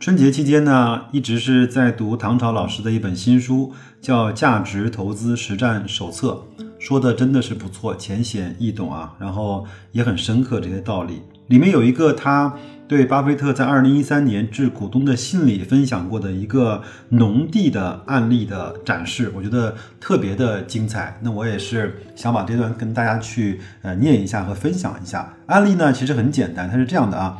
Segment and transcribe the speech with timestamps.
[0.00, 6.40] 春节期间呢，一直是在读唐朝老师的一本新书，叫《价值投资实战手册》。
[6.78, 11.22] 说的真的是不错，浅显易懂啊，然后也很深刻这些道理。
[11.48, 12.54] 里面有一个他
[12.86, 21.18] 对巴菲特在二零一三年致股东的信里分享过的一个农地的案例的展示，我觉得特别的精彩。
[21.22, 25.34] 那我也是想把这段跟大家去呃念一下和分享一下。
[25.46, 27.38] 案例呢其实很简单，它是这样的啊：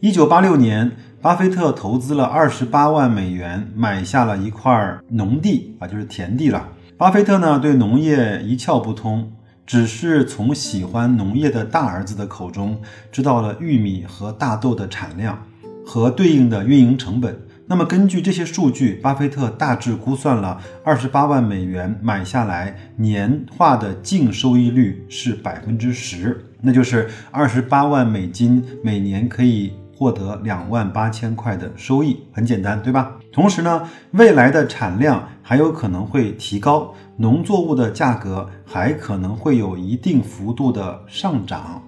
[0.00, 6.68] 一九八六年，巴菲特投资了二十八万美元买下了一块农地啊，就是田地了。
[6.96, 9.32] 巴菲特呢对农业一窍不通，
[9.66, 15.44] 只是从喜欢农业的大儿子的口中知道了玉米和大豆的产量
[15.84, 17.36] 和对应的运营成本。
[17.66, 29.72] 那么根据这些数据，巴菲特大致估算了二十八万美元买下来年化的净收益率是百分之十，那就是二十八万美金每年可以。
[29.98, 33.16] 获得两万八千块的收益，很简单，对吧？
[33.32, 33.82] 同时呢，
[34.12, 41.82] 未来的产量还有可能会提高，农作物的价格还可能会有一定幅度的上涨，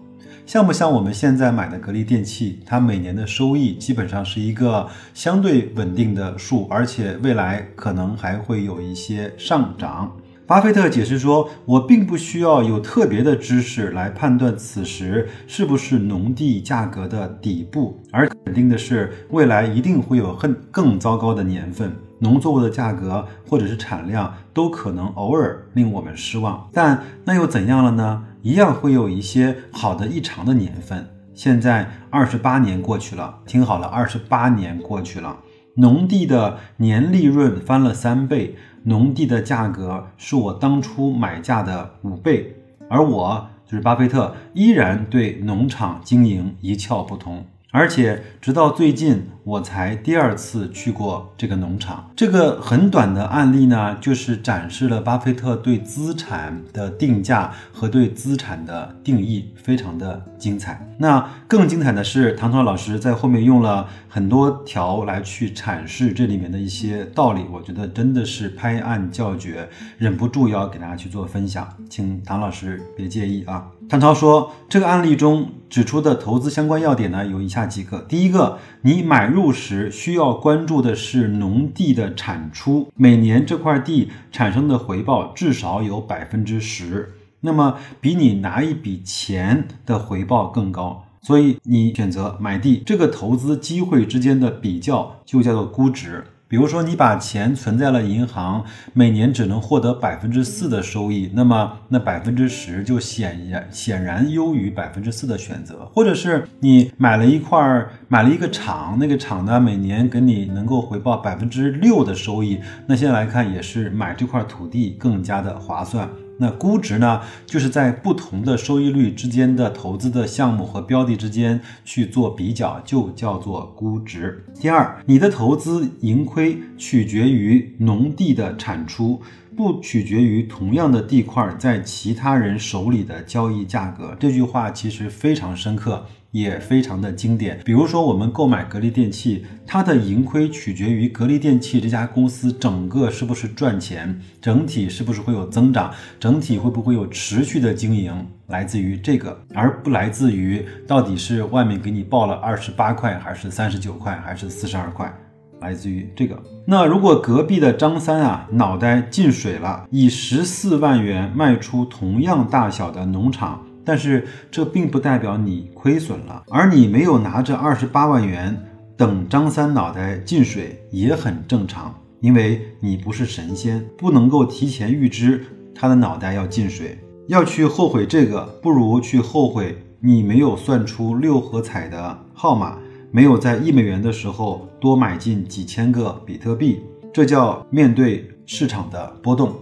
[0.45, 2.59] 像不像我们现在买的格力电器？
[2.67, 10.11] 它每年的收益基本上是一个相对稳定的数，而且未来可能还会有一些上涨。
[10.51, 26.69] 巴菲特解释说：“我并不需要有特别的知识来判断此时是不是农地价格的底部，而肯定的是，未来一定会有更更糟糕的年份，农作物的价格或者是产量都可能偶尔令我们失望。
[26.73, 28.25] 但那又怎样了呢？
[28.43, 31.07] 一样会有一些好的异常的年份。
[31.33, 35.37] 现在二十八年过去了，听好了，二十八年过去了，
[35.77, 42.55] 农地的年利润翻了三倍。”农地的价格是我当初买价的五倍，
[42.89, 47.45] 而我就是巴菲特，依然对农场经营一窍不通。
[47.73, 52.11] 而且直到最近，我才第二次去过这个农场。
[52.17, 60.85] 这个很短的案例呢，就是展示了巴菲特对资产的定价和对资产的定义，非常的精彩。
[60.99, 73.71] 那更精彩的是，唐涛老师在后面用了很多条来去阐释这里面的一些道理，我觉得真的是拍案叫绝，忍不住要给大家去做分享，请唐老师别介意啊。
[73.91, 77.99] 谭涛说，这个案例中指出的投资相关要点呢，有以下几个。
[78.03, 91.05] 第一个，你买入时需要关注的是农地的产出，每年这块地产生的回报至少有百分之十，那么比你拿一笔钱的回报更高。
[91.23, 96.25] 所以你选择买地，这个投资机会之间的比较就叫做估值。
[96.51, 105.89] 比如说，你把钱存在了银行，每年只能获得百分之四的收益，那么那百分之十就显然显然优于百分之四的选择。
[105.95, 112.59] 或者是你买了一块儿买了一个厂，那个厂呢每年给你能够回报百分之六的收益，
[112.89, 116.11] 那现在来看也是买这块土地更加的划算。
[116.41, 124.43] 那估值呢，就是在不同的收益率之间的投资的项目和标的之间去做比较，就叫做估值。
[124.59, 129.21] 第二，你的投资盈亏取决于农地的产出，
[129.57, 134.17] 不取决于同样的地块在其他人手里的交易价格。
[134.19, 136.07] 这句话其实非常深刻。
[136.33, 137.59] 也非常的经典。
[137.65, 148.15] 比如说，我们购买格力电器，它的盈亏取决于格力电器这家公司整个是不是赚钱，整体是不是会有增长，整体会不会有持续的经营，
[148.47, 155.13] 来自于这个，而不来自于到底是外面给你报了二十八块，还是三十九块，还是四十二块，
[155.61, 156.41] 来自于这个。
[156.67, 163.65] 那如果隔壁的张三啊，脑袋进水了，以十四万元卖出同样大小的农场。
[163.83, 168.57] 但是这并不代表你亏损了，而你没有拿着二十八万元
[168.97, 176.99] 等张三脑袋进水也很正常，因为你不是神仙，不能够提前预知他的脑袋要进水。
[177.27, 182.77] 要去后悔这个，不如去后悔你没有算出六合彩的号码，
[183.13, 186.81] 没有在一美元的时候多买进几千个比特币，
[187.13, 189.53] 这叫面对市场的波动。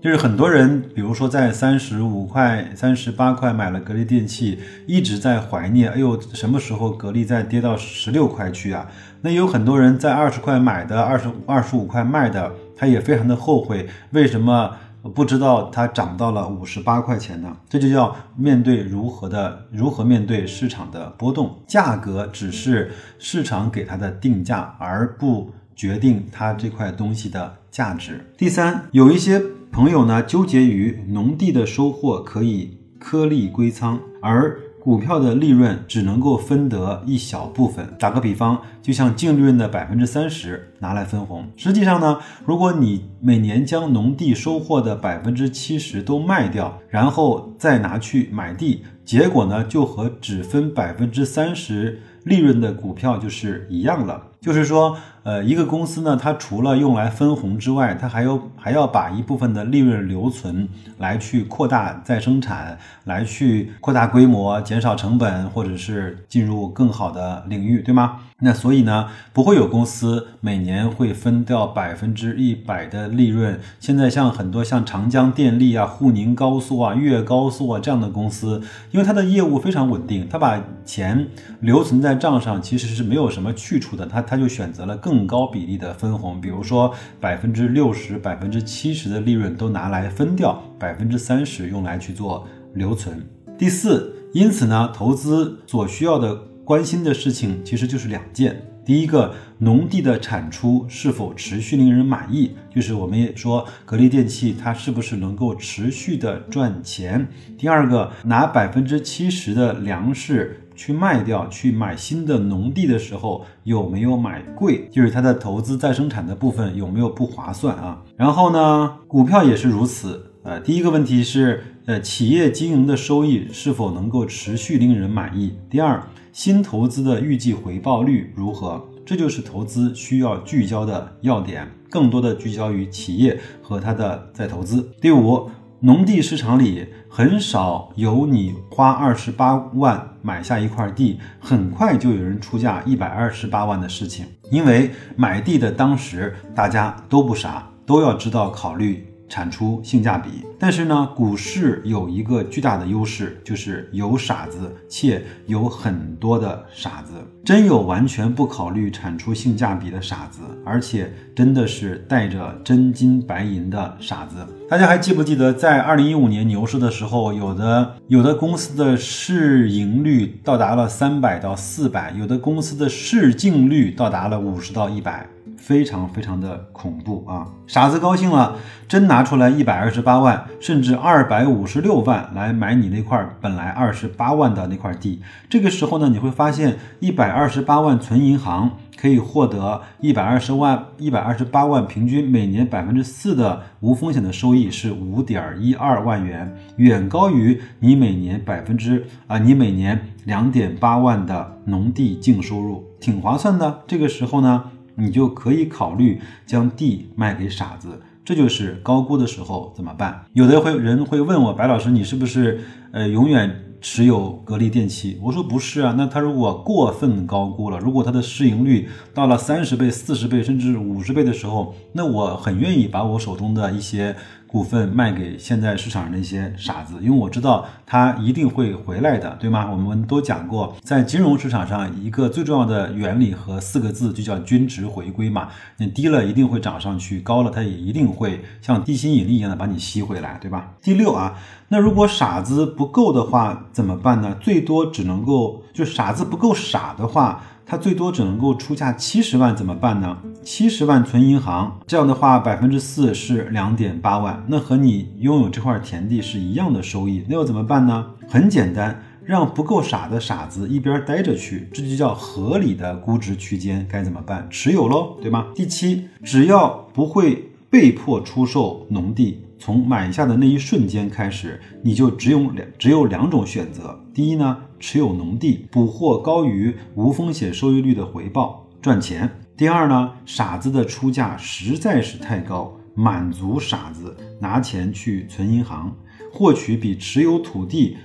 [0.00, 8.88] 就是很多人，比如说在三十五块、三十八块买了格力电器，一直在怀念，哎呦，什么时候格力再跌到十六块去啊？
[9.20, 17.56] 那有很多人在二十块买的，二十二十五块卖的，他也非常的后悔，为什么不知道它涨到了五十八块钱呢？
[17.68, 28.24] 这就叫面对如何的如何面对市场的波动，价格只是市场给它的定价，而不决定它这块东西的价值。
[28.36, 37.86] 第三，有一些朋友呢纠结于农地的收获可以颗粒归仓，而股票的利润只能够分得一小部分。
[38.00, 41.46] 打个比方，就像净利润的百分之三十拿来分红。
[41.56, 54.22] 实际上呢，如果你每年将农地收获的百分之七十都卖掉，然后再拿去买地，结果呢就和只分百分之三十利润的股票就是一样了。
[54.40, 68.18] 就是说，呃，一个公司呢，它除了用来分红之外，它还有还要把一部分的利润留存，来去扩大再生产，来去扩大规模，减少成本，或者是进入更好的领域，对吗？
[68.44, 73.60] 那所以呢，不会有公司每年会分掉百分之一百的利润。
[73.78, 78.60] 现在像很多像长江电力啊、沪宁高速啊、粤高速啊这样的公司，
[78.90, 81.28] 因为它的业务非常稳定，它把钱
[81.60, 84.04] 留存在账上，其实是没有什么去处的。
[84.04, 92.44] 它它就选择了更高比例的分红，比如说百分之六十、百分之七十的利润都拿来分掉，百分之三十用来去做
[92.74, 93.24] 留存。
[93.56, 96.51] 第四，因此呢，投资所需要的。
[96.64, 107.26] 关心的事情其实就是两件，第一个，农地的产出是否持续令人满意，就是我们也说格力电器它是不是能够持续的赚钱。
[107.58, 118.00] 第二个，拿百分之七十的粮食去卖掉，去买新的农地的时候有没有买贵，就是它的投资再生产的部分有没有不划算啊？
[118.16, 120.30] 然后呢，股票也是如此。
[120.44, 125.54] 呃，第一个问题是，呃，企业经营的收益是否能够持续令人满意？
[125.68, 126.00] 第二。
[126.32, 128.82] 新投资的预计回报率如何？
[129.04, 134.90] 这就是投资需要聚焦的要点，更多的聚焦于企业和它的再投资。
[134.98, 135.50] 第五，
[135.80, 144.24] 农地市场里很少有你花二十八万买下一块地，很快就有人出价一百二十八万的事情。
[144.50, 149.06] 因为买地的当时大家都不傻，都要知道考虑。
[149.32, 157.14] 产出性价比，但是呢，股市有一个巨大的优势，就是有傻子，且有很多的傻子。
[157.42, 164.46] 真有完全不考虑产出性价比的傻子，而且真的是带着真金白银的傻子。
[164.68, 175.26] 大家还记不记得，在二零一五年牛市的时候，有的有的公司的市盈率到达了三百到四百，有的公司的市净率到达了五十到一百。
[175.62, 177.46] 非常非常的恐怖啊！
[177.68, 178.56] 傻子高兴了，
[178.88, 185.22] 真拿出来一百二十八万，甚至二百五十六万来买你那块本来二十八万的那块地。
[185.48, 203.84] 这个时候呢，你会发现一百二十八万存银行可以获得一百二十万一百二十八万，平均每年百分之四的无风险的收益是五点一二万元，远高于你每年百分之啊你每年两点八万的农地净收入，挺划算的。
[203.86, 204.64] 这个时候呢。
[204.94, 210.24] 你就可以考虑将地卖给傻子，这就是高估的时候怎么办？
[210.32, 212.60] 有的会人会问我，白老师，你是不是
[212.92, 215.18] 呃永远持有格力电器？
[215.22, 224.14] 我说不是啊，那他如果过分高估了，如果它的市盈率到了三十倍、四十倍甚至五十倍的时候，那我很愿意把我手中的一些。
[224.52, 229.66] 股份卖给现在市场上那些傻子，因为我知道它一定会回来的，对吗？
[229.72, 235.48] 我们都讲过，在金融市场上，一个最重要的原理和四个字就叫均值回归嘛。
[235.78, 240.74] 你低了一定会涨上去，高了它也一定会像地心引力一样的把你吸回来，对吧？
[240.82, 244.36] 第六啊，那如果傻子不够的话怎么办呢？
[244.38, 247.42] 最多只能够就傻子不够傻的话。
[247.64, 250.18] 它最多只能够出价七十万，怎么办呢？
[250.44, 258.06] 七十万存银行，这样的话百分之四是两点八万，那和你拥有这块田地是一样的收益，那又怎么办呢？
[258.28, 263.86] 很简单，让不够傻的傻子一边待着去，这就叫合理的估值区间。
[263.88, 264.46] 该怎么办？
[264.50, 265.46] 持有喽，对吗？
[265.54, 269.42] 第七，只要不会被迫出售农地。
[269.58, 274.00] 从买下的那一瞬间开始，你就只有两只有两种选择。
[274.12, 279.30] 第一呢，持有农地，捕获高于无风险收益率的回报，赚钱。
[279.56, 285.94] 第二呢，傻子的出价实在是太高，满足傻子拿钱去存银行，
[286.32, 287.96] 获取比持有土地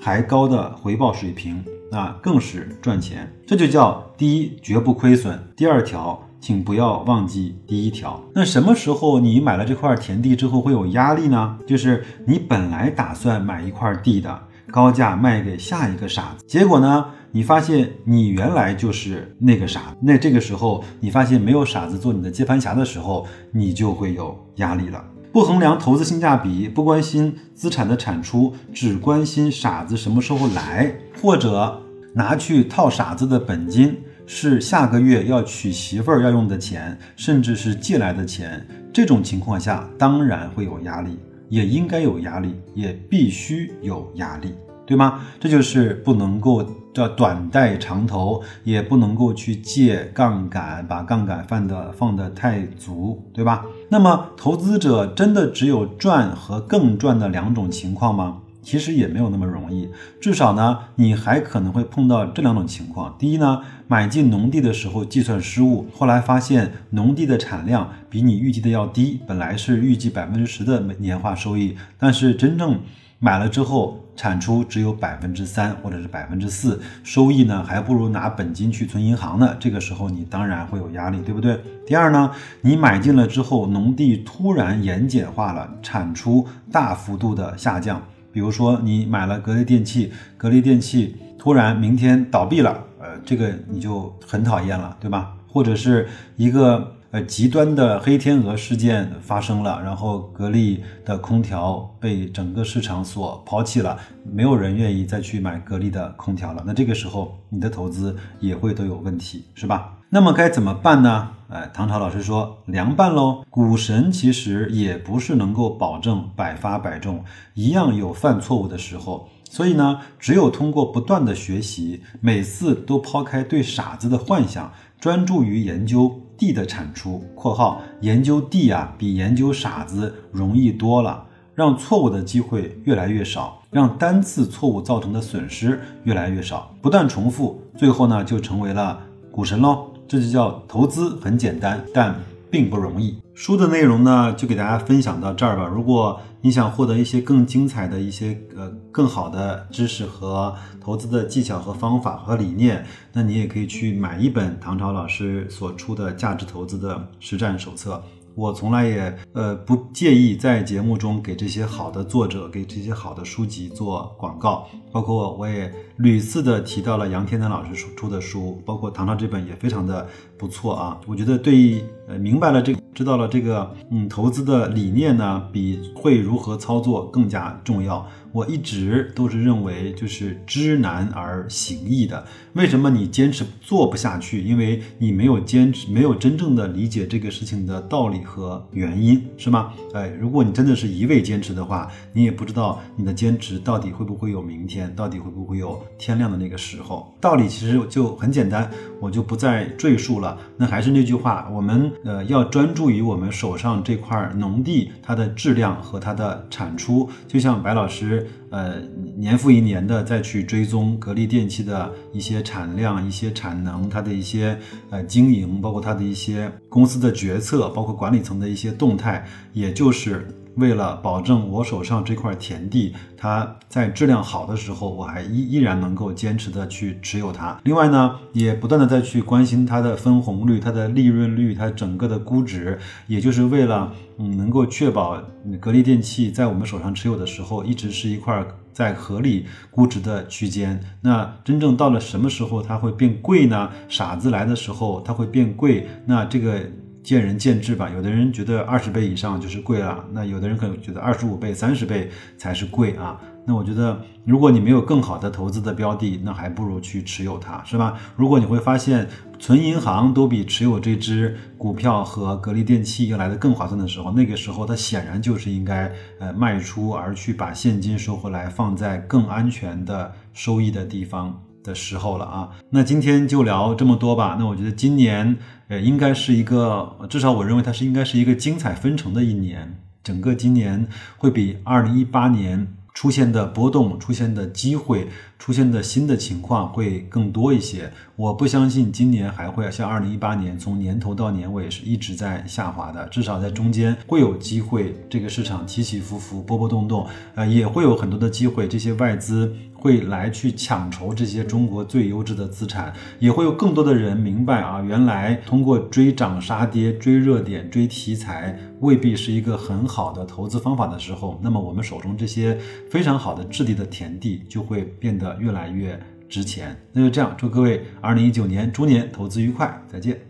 [0.00, 3.30] 还高的回报水平，那更是赚钱。
[3.46, 6.22] 这就叫第一，绝不亏损；第二条。
[6.42, 8.18] 请不要忘记第一条。
[8.34, 11.58] 那什么时候你买了这块田地之后会有压力呢？
[11.66, 14.40] 就是你本来打算买一块地的，
[14.70, 19.94] 高价卖给下一个傻子，结果呢，你发现你原来就是那个傻。
[20.00, 25.04] 那这个时候你发现没有傻子做你的接盘侠的时候，你就会有压力了。
[25.32, 31.80] 不衡量投资性价比，不关心资产的产出，只关心傻子什么时候来，或者
[32.14, 33.96] 拿去套傻子的本金
[34.26, 38.66] 是下个月要娶媳妇儿要用的钱，甚至是借来的钱。
[38.92, 41.16] 这种情况下，当然会有压力，
[41.48, 44.52] 也应该有压力，也必须有压力。
[44.90, 45.20] 对吗？
[45.38, 53.64] 这就是不能够叫短贷长投，也不能够去借杠杆，把杠杆放的放的太足，对吧？
[53.88, 58.38] 那么投资者真的只有赚和更赚的两种情况吗？
[58.62, 59.88] 其实也没有那么容易。
[60.20, 72.80] 至少呢，你还可能会碰到这两种情况：第一呢，买进农地的时候计算失误，后来发现农地的产量比你预计的要低，本来是预计百分之十的年化收益，但是真正
[73.20, 74.00] 买了之后。
[74.16, 79.56] 产出只有百分之三或者是百分之四，收益呢还不如拿本金去存银行呢。
[79.58, 81.58] 这个时候你当然会有压力，对不对？
[81.86, 88.02] 第二呢，你买进了之后，农地突然盐碱化了，产出大幅度的下降。
[88.30, 95.32] 比如说你买了格力电器，格力电器突然明天倒闭了，呃，这个你就很讨厌了，对吧？
[95.48, 96.96] 或者是一个。
[97.12, 106.62] 呃，极端的黑天鹅事件发生了，然后格力的空调被整个市场所抛弃了，没有人愿意再去买格力的空调了。
[106.64, 109.98] 那这个时候，你的投资也会都有问题，是吧？
[110.08, 111.30] 那么该怎么办呢？
[111.48, 113.44] 哎，唐朝老师说凉拌喽。
[113.50, 117.24] 股神其实也不是能够保证百发百中，
[117.54, 119.28] 一样有犯错误的时候。
[119.50, 126.20] 所以呢，只有通过不断的学习，每次都抛开对傻子的幻想，专注于研究。
[126.40, 138.98] 地的产出（括号研究地啊，比研究傻子容易多了），让错误的机会越来越少，让单次错误造成的损失越来越少，不断重复，最后呢就成为了
[139.30, 139.86] 股神喽。
[140.08, 142.14] 这就叫投资很简单，但。
[142.50, 143.20] 并不容易。
[143.34, 145.66] 书的内容呢，就给大家分享到这儿吧。
[145.66, 158.02] 如果你想获得一些更精彩的一些呃更好的知识和投资的技巧和方法和理念，那你也可以去买一本唐朝老师所出的价值投资的实战手册。
[158.36, 170.06] 我从来也呃不介意在节目中给这些好的作者、给这些好的书籍做广告，包括我也屡次的提到了杨天南老师出出的书，包括唐朝这本也非常的
[170.38, 170.98] 不错啊。
[171.06, 178.04] 我觉得对呃明白了这个知道了这个嗯投资的理念呢，比会如何操作更加重要。
[178.32, 182.24] 我一直都是认为，就是知难而行易的。
[182.52, 184.40] 为什么你坚持做不下去？
[184.40, 189.72] 因为你没有坚持，没有真正的理解这个事情的道理和原因，是吗？
[189.94, 197.12] 哎，如果你真的是一味坚持的话，你也不知道你的坚持到底会不会有明天，到底会不会有天亮的那个时候。
[197.20, 200.38] 道理其实就很简单，我就不再赘述了。
[200.56, 207.08] 那还是那句话，我们呃要专注于我们手上这块农地，它的质量和它的产出。
[207.26, 208.26] 就像白老师。
[208.50, 208.80] 呃，
[209.16, 214.58] 年复一年的再去追踪格力电器的一些产量、一些产能，它的一些
[214.90, 220.26] 呃经营，包括它的一些公司的决策，包括管理层的一些动态，也就是。
[220.56, 227.58] 为了保证我手上这块田地，它在质量好的时候，我还依依然能够坚持的去持有它。
[227.64, 235.22] 另外呢，也不断的再去关心它的分红率、它的利润率、它整个的估值，也就是为了嗯能够确保
[235.60, 240.80] 格力电器在我们手上持有的时候，一直是一块在合理估值的区间。
[241.02, 243.70] 那真正到了什么时候它会变贵呢？
[243.88, 246.60] 傻子来的时候它会变贵，那这个。
[247.02, 253.20] 见仁见智吧，有的人觉得二十倍以上就是贵了，那有的人可能觉得二十五倍、三十倍才是贵啊。
[253.46, 257.98] 那我觉得，如果你没有更好的投资的标的，那还不如去持有它，是吧？
[258.14, 271.42] 如果你会发现存银行都比持有这只股票和格力电器要来的更划算的时候，那个时候它显然就是应该呃卖出，而去把现金收回来，放在更安全的收益的地方。
[271.62, 274.36] 的时候了啊，那今天就聊这么多吧。
[274.38, 275.36] 那我觉得今年
[275.68, 279.78] 呃应该是一个，至少我认为它是应该是一个精彩纷呈的一年。
[280.02, 282.66] 整个今年会比二零一八年。
[282.92, 287.90] 出现的波动、出现的机会、出现的新的情况会更多一些。
[288.16, 293.06] 我不相信今年还会像二零一八年，从年头到年尾是一直在下滑的。
[293.06, 298.66] 至少在中间会有机会，这个市场起起伏伏、波波动动，呃，也会有很多的机会。
[298.66, 308.58] 这些外资会来去抢筹这些中国最优质的资产，也会有更多的人明白啊，原来通过追涨杀跌、追热点、追题材。
[308.80, 312.58] 未必是一个很好的投资方法的时候，那么我们手中这些
[312.90, 316.74] 非常好的质地的田地就会变得越来越值钱。
[316.92, 320.29] 那就这样，祝各位二零一九年猪年投资愉快，再见。